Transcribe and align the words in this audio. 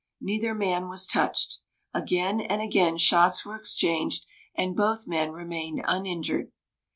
Neither 0.19 0.55
man 0.55 0.89
was 0.89 1.05
touched. 1.05 1.59
Again 1.93 2.41
and 2.41 2.59
again 2.59 2.97
shots 2.97 3.45
were 3.45 3.55
exchanged, 3.55 4.25
and 4.55 4.75
both 4.75 5.05
men 5.07 5.31
remained 5.31 5.83
uninjured. 5.87 6.51